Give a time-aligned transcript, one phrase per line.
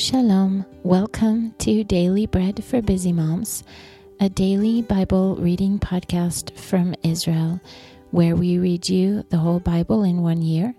[0.00, 0.64] Shalom.
[0.82, 3.64] Welcome to Daily Bread for Busy Moms,
[4.18, 7.60] a daily Bible reading podcast from Israel,
[8.10, 10.74] where we read you the whole Bible in one year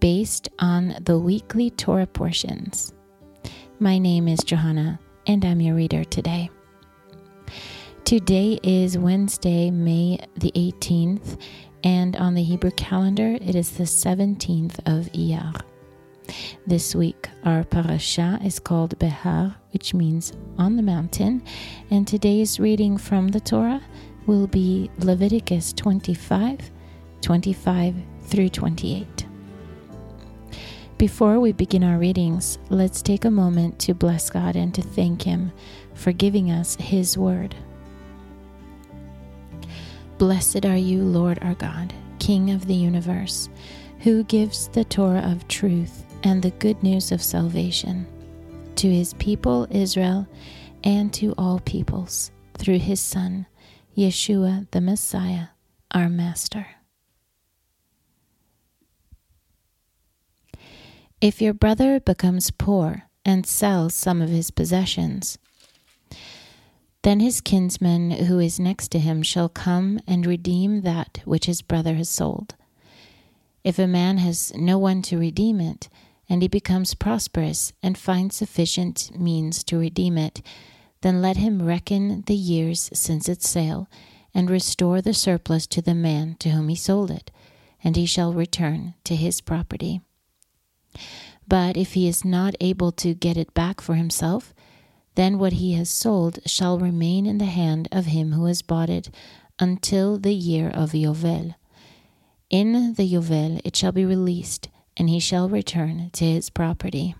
[0.00, 2.92] based on the weekly Torah portions.
[3.80, 6.50] My name is Johanna, and I'm your reader today.
[8.04, 11.40] Today is Wednesday, May the 18th,
[11.84, 15.58] and on the Hebrew calendar, it is the 17th of Iyar.
[16.66, 21.42] This week, our parasha is called Behar, which means on the mountain,
[21.90, 23.82] and today's reading from the Torah
[24.26, 26.70] will be Leviticus 25
[27.20, 29.26] 25 through 28.
[30.98, 35.22] Before we begin our readings, let's take a moment to bless God and to thank
[35.22, 35.52] Him
[35.94, 37.54] for giving us His word.
[40.18, 43.48] Blessed are you, Lord our God, King of the universe,
[44.00, 48.06] who gives the Torah of truth and the good news of salvation
[48.76, 50.26] to his people Israel
[50.84, 53.46] and to all peoples through his Son,
[53.96, 55.48] Yeshua the Messiah,
[55.92, 56.66] our Master.
[61.20, 65.38] If your brother becomes poor and sells some of his possessions,
[67.02, 71.62] then his kinsman who is next to him shall come and redeem that which his
[71.62, 72.54] brother has sold.
[73.68, 75.90] If a man has no one to redeem it,
[76.26, 80.40] and he becomes prosperous and finds sufficient means to redeem it,
[81.02, 83.86] then let him reckon the years since its sale,
[84.32, 87.30] and restore the surplus to the man to whom he sold it,
[87.84, 90.00] and he shall return to his property.
[91.46, 94.54] But if he is not able to get it back for himself,
[95.14, 98.88] then what he has sold shall remain in the hand of him who has bought
[98.88, 99.10] it
[99.58, 101.54] until the year of Yovel.
[102.50, 107.14] In the Yovel it shall be released, and he shall return to his property.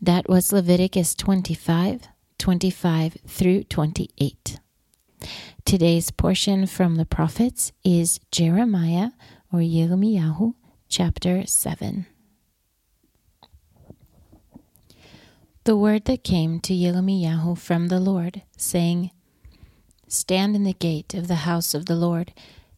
[0.00, 4.60] That was Leviticus 25 25 through 28.
[5.64, 9.12] Today's portion from the prophets is Jeremiah
[9.50, 10.52] or Yirmiyahu,
[10.90, 12.04] chapter 7.
[15.64, 19.10] The word that came to Yirmiyahu from the Lord, saying,
[20.08, 22.32] Stand in the gate of the house of the Lord,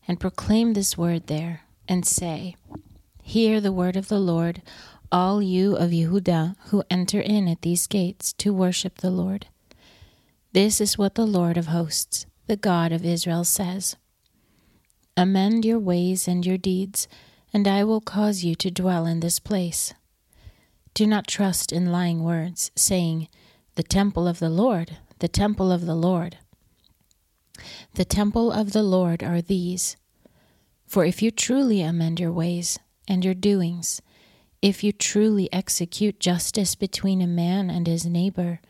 [0.06, 2.56] and proclaim this word there and say,
[3.22, 4.62] Hear the word of the Lord,
[5.10, 9.46] all you of Yehudah who enter in at these gates to worship the Lord.
[10.52, 13.96] This is what the Lord of hosts, the God of Israel, says
[15.16, 17.08] Amend your ways and your deeds,
[17.52, 19.94] and I will cause you to dwell in this place.
[20.94, 23.28] Do not trust in lying words, saying,
[23.74, 26.38] The temple of the Lord, the temple of the Lord.
[27.94, 29.96] The temple of the Lord are these.
[30.86, 32.78] For if you truly amend your ways
[33.08, 34.00] and your doings,
[34.62, 38.60] if you truly execute justice between a man and his neighbor,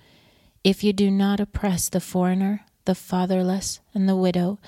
[0.64, 4.58] if you do not oppress the foreigner, the fatherless, and the widow,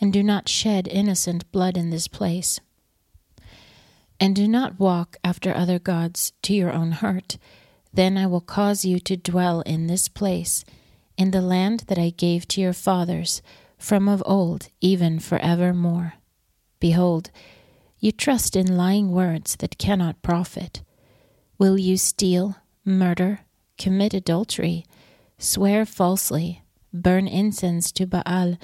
[0.00, 2.60] and do not shed innocent blood in this place,
[4.18, 7.38] and do not walk after other gods to your own hurt,
[7.92, 10.64] then I will cause you to dwell in this place,
[11.20, 13.42] in the land that I gave to your fathers
[13.76, 16.14] from of old, even for evermore.
[16.80, 17.30] Behold,
[17.98, 20.80] you trust in lying words that cannot profit.
[21.58, 23.40] Will you steal, murder,
[23.76, 24.86] commit adultery,
[25.36, 28.56] swear falsely, burn incense to Baal,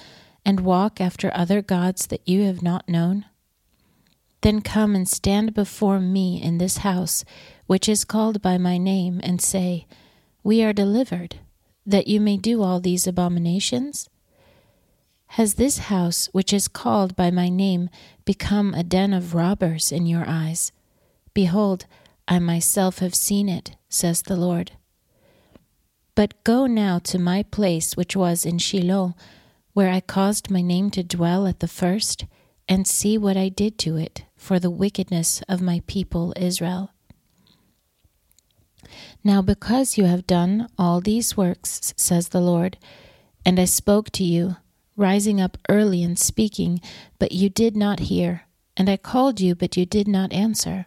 [0.43, 3.27] and walk after other gods that you have not known?
[4.41, 7.23] Then come and stand before me in this house,
[7.67, 9.87] which is called by my name, and say,
[10.43, 11.37] We are delivered,
[11.87, 14.11] that you may do all these abominations?
[15.29, 17.89] Has this house, which is called by my name,
[18.25, 20.73] become a den of robbers in your eyes?
[21.35, 21.87] Behold,
[22.29, 24.73] I myself have seen it, says the Lord.
[26.15, 29.15] But go now to my place which was in Shiloh,
[29.75, 32.25] where I caused my name to dwell at the first,
[32.69, 36.91] and see what I did to it for the wickedness of my people Israel.
[39.25, 42.79] Now, because you have done all these works, says the Lord,
[43.45, 44.57] and I spoke to you,
[44.97, 46.81] rising up early and speaking,
[47.19, 48.43] but you did not hear,
[48.77, 50.87] and I called you, but you did not answer.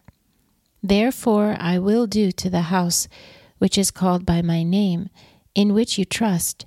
[0.82, 3.08] Therefore I will do to the house
[3.58, 5.10] which is called by my name,
[5.54, 6.66] in which you trust,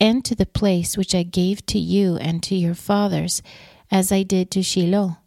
[0.00, 3.42] and to the place which I gave to you and to your fathers,
[3.90, 5.18] as I did to Shiloh.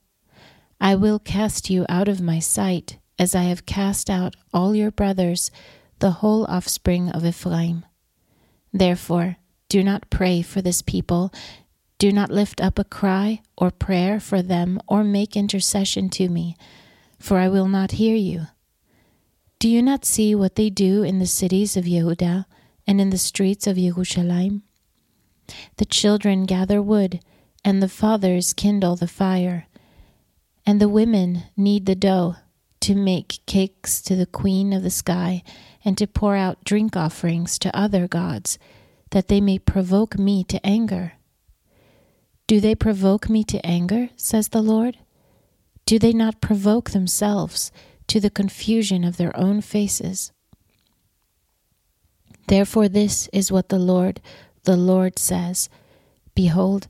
[0.79, 4.89] I will cast you out of my sight, as I have cast out all your
[4.89, 5.51] brothers,
[5.99, 7.85] the whole offspring of Ephraim.
[8.73, 9.37] Therefore,
[9.69, 11.31] do not pray for this people.
[11.99, 16.57] Do not lift up a cry or prayer for them or make intercession to me,
[17.19, 18.47] for I will not hear you.
[19.59, 22.45] Do you not see what they do in the cities of Yehuda
[22.87, 24.63] and in the streets of Jerusalem?
[25.77, 27.19] The children gather wood,
[27.63, 29.67] and the fathers kindle the fire,
[30.65, 32.37] and the women knead the dough
[32.81, 35.43] to make cakes to the queen of the sky,
[35.83, 38.59] and to pour out drink offerings to other gods,
[39.11, 41.13] that they may provoke me to anger.
[42.47, 44.97] Do they provoke me to anger, says the Lord?
[45.85, 47.71] Do they not provoke themselves?
[48.11, 50.33] to the confusion of their own faces.
[52.49, 54.19] Therefore, this is what the Lord,
[54.65, 55.69] the Lord says
[56.35, 56.89] Behold,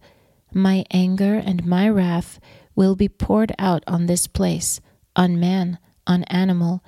[0.52, 2.40] my anger and my wrath
[2.76, 4.82] will be poured out on this place,
[5.16, 5.78] on man,
[6.08, 6.84] on animal,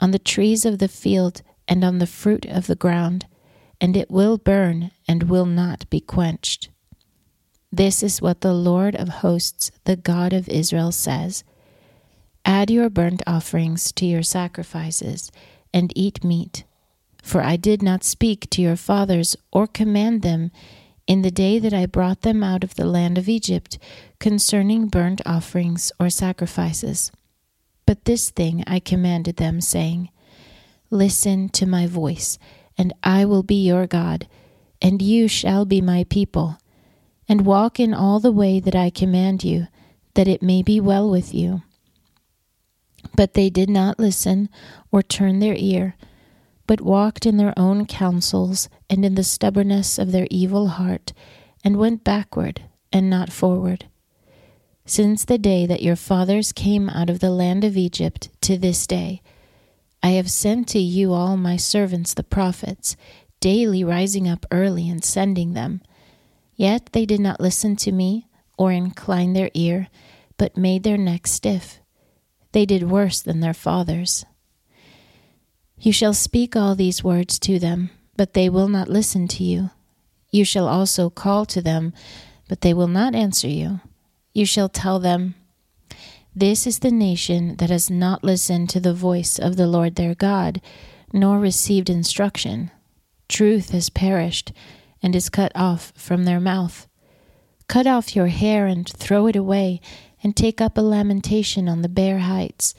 [0.00, 3.26] on the trees of the field, and on the fruit of the ground,
[3.80, 6.68] and it will burn and will not be quenched.
[7.72, 11.44] This is what the Lord of hosts, the God of Israel, says
[12.44, 15.30] Add your burnt offerings to your sacrifices,
[15.72, 16.64] and eat meat.
[17.22, 20.50] For I did not speak to your fathers or command them
[21.06, 23.78] in the day that I brought them out of the land of Egypt
[24.18, 27.12] concerning burnt offerings or sacrifices.
[27.90, 30.10] But this thing I commanded them, saying,
[30.90, 32.38] Listen to my voice,
[32.78, 34.28] and I will be your God,
[34.80, 36.58] and you shall be my people,
[37.28, 39.66] and walk in all the way that I command you,
[40.14, 41.62] that it may be well with you.
[43.16, 44.50] But they did not listen
[44.92, 45.96] or turn their ear,
[46.68, 51.12] but walked in their own counsels and in the stubbornness of their evil heart,
[51.64, 53.86] and went backward and not forward.
[54.90, 58.88] Since the day that your fathers came out of the land of Egypt to this
[58.88, 59.22] day,
[60.02, 62.96] I have sent to you all my servants the prophets,
[63.38, 65.80] daily rising up early and sending them.
[66.56, 68.26] Yet they did not listen to me
[68.58, 69.86] or incline their ear,
[70.36, 71.78] but made their necks stiff.
[72.50, 74.24] They did worse than their fathers.
[75.78, 79.70] You shall speak all these words to them, but they will not listen to you.
[80.32, 81.92] You shall also call to them,
[82.48, 83.78] but they will not answer you.
[84.32, 85.34] You shall tell them,
[86.34, 90.14] This is the nation that has not listened to the voice of the Lord their
[90.14, 90.60] God,
[91.12, 92.70] nor received instruction.
[93.28, 94.52] Truth has perished,
[95.02, 96.86] and is cut off from their mouth.
[97.68, 99.80] Cut off your hair and throw it away
[100.22, 102.74] and take up a lamentation on the bare heights.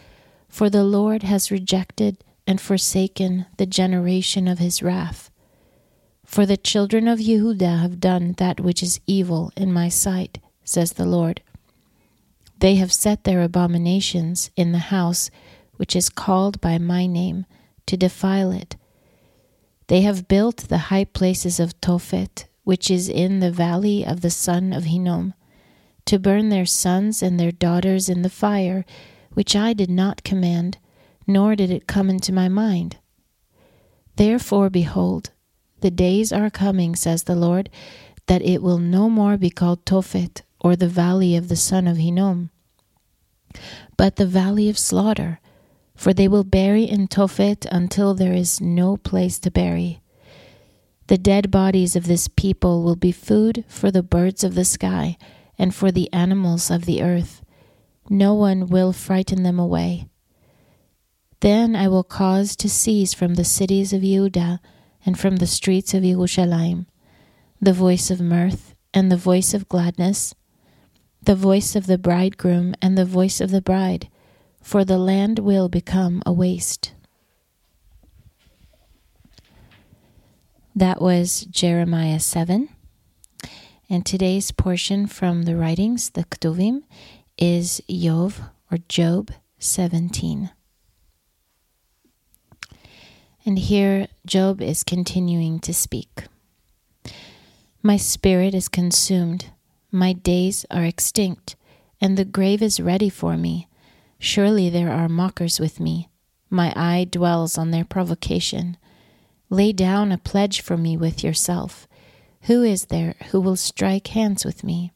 [0.48, 5.32] For the Lord has rejected and forsaken the generation of his wrath.
[6.26, 10.94] For the children of Yehuda have done that which is evil in my sight, says
[10.94, 11.42] the Lord.
[12.60, 15.32] They have set their abominations in the house
[15.82, 17.44] which is called by my name,
[17.88, 18.76] to defile it.
[19.88, 24.30] They have built the high places of Tophet, which is in the valley of the
[24.30, 25.34] son of Hinnom
[26.06, 28.86] to burn their sons and their daughters in the fire,
[29.34, 30.78] which I did not command,
[31.26, 32.98] nor did it come into my mind.
[34.18, 35.32] Therefore, behold,
[35.80, 37.70] the days are coming, says the Lord,
[38.28, 41.98] that it will no more be called Tophet, or the valley of the son of
[41.98, 42.50] Hinnom,
[43.98, 45.40] but the valley of slaughter,
[45.96, 50.02] for they will bury in Tophet until there is no place to bury.
[51.08, 55.18] The dead bodies of this people will be food for the birds of the sky
[55.58, 57.44] and for the animals of the earth.
[58.10, 60.08] No one will frighten them away.
[61.42, 64.62] Then I will cause to cease from the cities of Judah
[65.06, 66.88] and from the streets of Jerusalem
[67.64, 70.34] the voice of mirth and the voice of gladness,
[71.22, 74.10] the voice of the bridegroom and the voice of the bride,
[74.62, 76.94] for the land will become a waste.
[80.76, 82.70] That was Jeremiah 7.
[83.90, 86.84] And today's portion from the writings, the Ketuvim,
[87.38, 90.50] is Yov or Job 17.
[93.46, 96.24] And here Job is continuing to speak.
[97.84, 99.48] My spirit is consumed,
[99.92, 101.56] my days are extinct,
[102.00, 103.68] and the grave is ready for me.
[104.20, 106.10] Surely there are mockers with me.
[106.50, 108.78] My eye dwells on their provocation.
[109.50, 111.88] Lay down a pledge for me with yourself
[112.44, 114.92] who is there who will strike hands with me?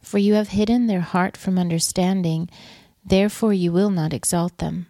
[0.00, 2.48] For you have hidden their heart from understanding,
[3.04, 4.86] therefore you will not exalt them.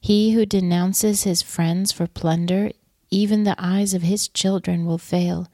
[0.00, 2.70] He who denounces his friends for plunder,
[3.10, 5.48] even the eyes of his children will fail.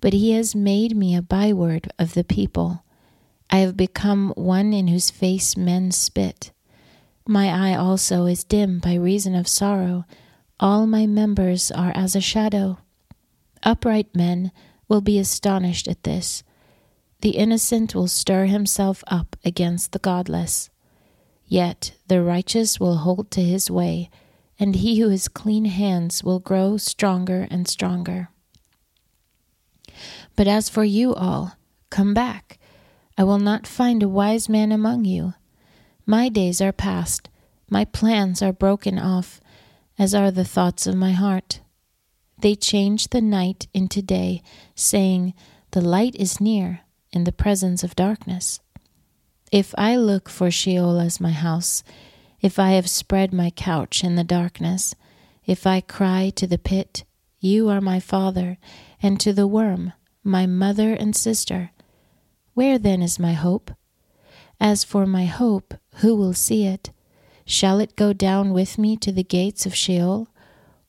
[0.00, 2.84] But he has made me a byword of the people.
[3.50, 6.52] I have become one in whose face men spit.
[7.26, 10.04] My eye also is dim by reason of sorrow.
[10.60, 12.78] All my members are as a shadow.
[13.62, 14.52] Upright men
[14.88, 16.44] will be astonished at this.
[17.20, 20.70] The innocent will stir himself up against the godless.
[21.46, 24.10] Yet the righteous will hold to his way,
[24.58, 28.30] and he who has clean hands will grow stronger and stronger.
[30.36, 31.56] But as for you all,
[31.90, 32.58] come back.
[33.18, 35.34] I will not find a wise man among you.
[36.04, 37.30] My days are past,
[37.68, 39.40] my plans are broken off,
[39.98, 41.60] as are the thoughts of my heart.
[42.38, 44.42] They change the night into day,
[44.74, 45.32] saying,
[45.70, 48.60] The light is near, in the presence of darkness.
[49.50, 51.82] If I look for Sheol as my house,
[52.40, 54.94] if I have spread my couch in the darkness,
[55.46, 57.04] if I cry to the pit,
[57.40, 58.58] You are my father,
[59.02, 59.92] and to the worm,
[60.26, 61.70] my mother and sister,
[62.54, 63.70] where then is my hope?
[64.60, 66.90] As for my hope, who will see it?
[67.44, 70.28] Shall it go down with me to the gates of Sheol,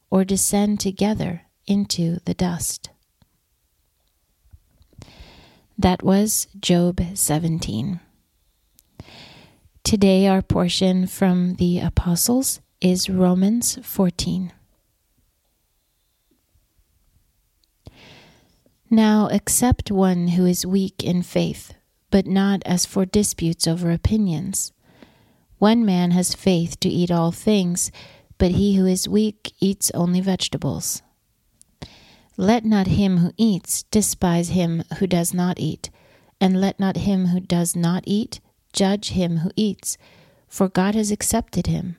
[0.10, 2.90] or descend together into the dust?
[5.78, 8.00] That was Job 17.
[9.84, 14.52] Today, our portion from the Apostles is Romans 14.
[18.90, 21.74] Now, accept one who is weak in faith,
[22.10, 24.72] but not as for disputes over opinions.
[25.58, 27.92] One man has faith to eat all things,
[28.38, 31.02] but he who is weak eats only vegetables.
[32.38, 35.90] Let not him who eats despise him who does not eat,
[36.40, 38.40] and let not him who does not eat
[38.72, 39.98] judge him who eats,
[40.48, 41.98] for God has accepted him.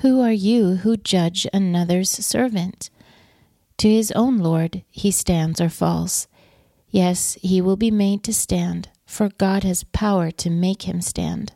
[0.00, 2.90] Who are you who judge another's servant?
[3.78, 6.28] To his own Lord he stands or falls.
[6.88, 11.52] Yes, he will be made to stand, for God has power to make him stand.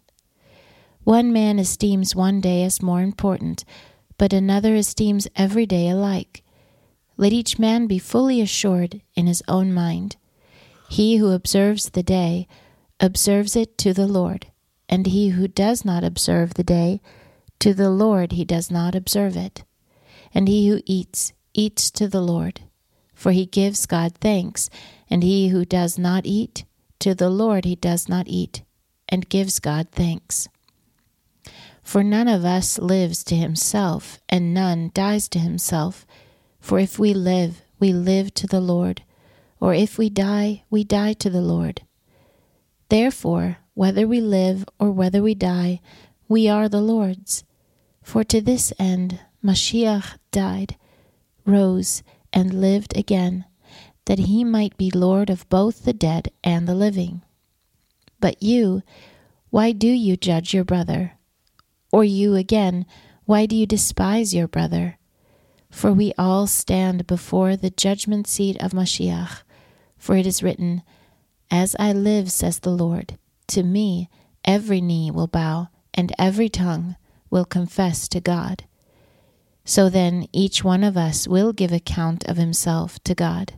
[1.05, 3.65] One man esteems one day as more important,
[4.19, 6.43] but another esteems every day alike.
[7.17, 10.17] Let each man be fully assured in his own mind.
[10.91, 12.47] He who observes the day
[12.99, 14.49] observes it to the Lord,
[14.89, 17.00] and he who does not observe the day,
[17.61, 19.65] to the Lord he does not observe it.
[20.35, 22.61] And he who eats, eats to the Lord,
[23.14, 24.71] for he gives God thanks,
[25.09, 26.64] and he who does not eat,
[27.00, 28.62] to the Lord he does not eat,
[29.09, 30.49] and gives God thanks.
[31.83, 36.07] For none of us lives to himself, and none dies to himself.
[36.61, 39.02] For if we live, we live to the Lord,
[39.59, 41.83] or if we die, we die to the Lord.
[42.90, 45.80] Therefore, whether we live or whether we die,
[46.28, 47.45] we are the Lord's.
[48.02, 50.76] For to this end Mashiach died,
[51.44, 53.44] rose, and lived again,
[54.06, 57.23] that he might be Lord of both the dead and the living.
[58.20, 58.82] But you,
[59.50, 61.12] why do you judge your brother?
[61.92, 62.87] Or you again,
[63.25, 64.99] why do you despise your brother?
[65.70, 69.42] For we all stand before the judgment seat of Mashiach.
[69.97, 70.82] For it is written,
[71.50, 73.18] As I live, says the Lord,
[73.49, 74.09] to me
[74.44, 76.97] every knee will bow, and every tongue
[77.30, 78.64] will confess to God.
[79.64, 83.55] So then each one of us will give account of himself to God.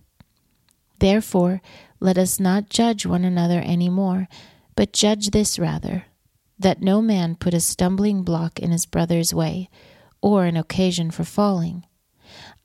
[0.98, 1.60] Therefore,
[2.00, 4.28] let us not judge one another any more,
[4.76, 6.04] but judge this rather
[6.58, 9.68] that no man put a stumbling block in his brother's way,
[10.20, 11.84] or an occasion for falling.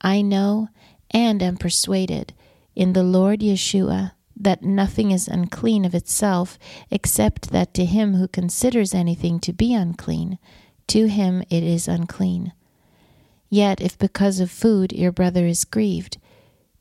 [0.00, 0.68] I know
[1.10, 2.32] and am persuaded
[2.74, 6.58] in the Lord Yeshua that nothing is unclean of itself,
[6.90, 10.38] except that to him who considers anything to be unclean,
[10.86, 12.52] to him it is unclean.
[13.48, 16.18] Yet if because of food your brother is grieved,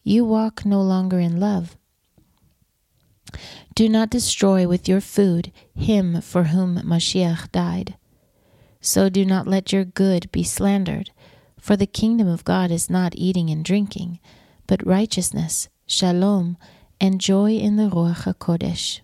[0.03, 1.77] you walk no longer in love.
[3.75, 7.95] Do not destroy with your food him for whom Mashiach died.
[8.81, 11.11] So do not let your good be slandered,
[11.59, 14.19] for the kingdom of God is not eating and drinking,
[14.65, 16.57] but righteousness, shalom,
[16.99, 19.01] and joy in the Ruach HaKodesh.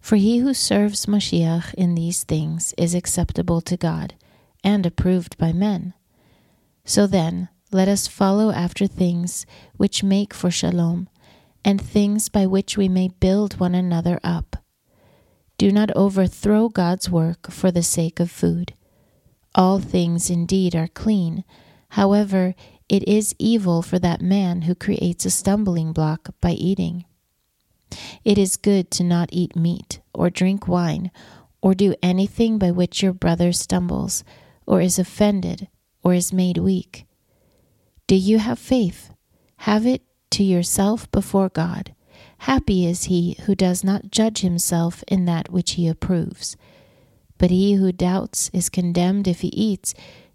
[0.00, 4.14] For he who serves Mashiach in these things is acceptable to God
[4.64, 5.94] and approved by men.
[6.90, 11.08] So then, let us follow after things which make for shalom
[11.64, 14.56] and things by which we may build one another up.
[15.56, 18.74] Do not overthrow God's work for the sake of food.
[19.54, 21.44] All things indeed are clean,
[21.90, 22.56] however,
[22.88, 27.04] it is evil for that man who creates a stumbling block by eating.
[28.24, 31.12] It is good to not eat meat, or drink wine,
[31.62, 34.24] or do anything by which your brother stumbles,
[34.66, 35.68] or is offended,
[36.02, 37.06] or is made weak.
[38.06, 39.12] Do you have faith?
[39.58, 41.94] Have it to yourself before God.
[42.38, 46.56] Happy is he who does not judge himself in that which he approves.
[47.38, 49.94] But he who doubts is condemned if he eats,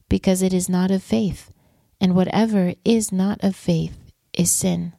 [0.10, 1.51] because it is not of faith,
[2.00, 3.98] and whatever is not of faith
[4.34, 4.93] is sin.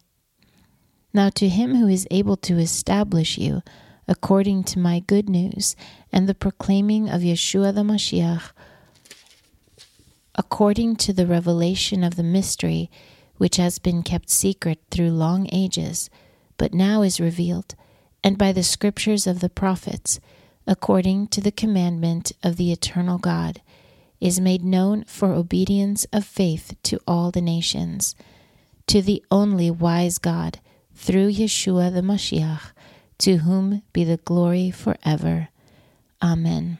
[1.12, 3.62] Now to him who is able to establish you,
[4.08, 5.76] according to my good news
[6.12, 8.50] and the proclaiming of Yeshua the Mashiach,
[10.36, 12.90] according to the revelation of the mystery
[13.38, 16.08] which has been kept secret through long ages,
[16.56, 17.74] but now is revealed,
[18.22, 20.20] and by the scriptures of the prophets,
[20.66, 23.60] according to the commandment of the eternal God,
[24.20, 28.14] is made known for obedience of faith to all the nations,
[28.86, 30.60] to the only wise God,
[30.94, 32.72] through Yeshua the Mashiach,
[33.18, 35.48] to whom be the glory forever.
[36.22, 36.78] Amen.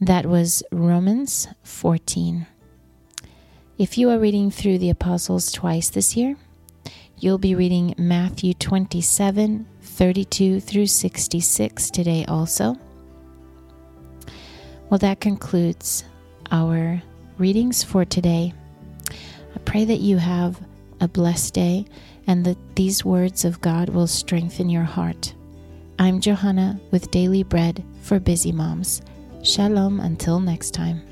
[0.00, 2.46] That was Romans 14.
[3.78, 6.36] If you are reading through the Apostles twice this year,
[7.18, 12.76] you'll be reading Matthew 27 32 through 66 today also.
[14.88, 16.04] Well, that concludes
[16.52, 17.02] our
[17.36, 18.54] readings for today.
[19.10, 20.60] I pray that you have
[21.00, 21.86] a blessed day
[22.28, 25.34] and that these words of God will strengthen your heart.
[25.98, 29.02] I'm Johanna with Daily Bread for Busy Moms.
[29.42, 31.02] Shalom until next time.